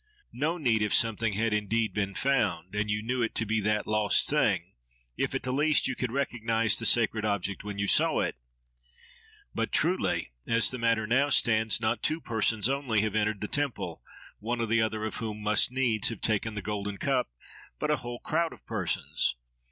—No 0.33 0.57
need, 0.57 0.81
if 0.81 0.95
something 0.95 1.33
had 1.33 1.53
indeed 1.53 1.93
been 1.93 2.15
found, 2.15 2.73
and 2.73 2.89
you 2.89 3.03
knew 3.03 3.21
it 3.21 3.35
to 3.35 3.45
be 3.45 3.59
that 3.59 3.85
lost 3.85 4.27
thing: 4.27 4.73
if, 5.15 5.35
at 5.35 5.43
the 5.43 5.53
least, 5.53 5.87
you 5.87 5.95
could 5.95 6.11
recognise 6.11 6.75
the 6.79 6.87
sacred 6.87 7.23
object 7.23 7.63
when 7.63 7.77
you 7.77 7.87
saw 7.87 8.19
it. 8.21 8.35
But 9.53 9.71
truly, 9.71 10.31
as 10.47 10.71
the 10.71 10.79
matter 10.79 11.05
now 11.05 11.29
stands, 11.29 11.79
not 11.79 12.01
two 12.01 12.19
persons 12.19 12.67
only 12.67 13.01
have 13.01 13.13
entered 13.13 13.41
the 13.41 13.47
temple, 13.47 14.01
one 14.39 14.59
or 14.59 14.65
the 14.65 14.81
other 14.81 15.05
of 15.05 15.17
whom 15.17 15.39
must 15.43 15.71
needs 15.71 16.09
have 16.09 16.21
taken 16.21 16.55
the 16.55 16.63
golden 16.63 16.97
cup, 16.97 17.29
but 17.77 17.91
a 17.91 17.97
whole 17.97 18.17
crowd 18.21 18.53
of 18.53 18.65
persons. 18.65 19.35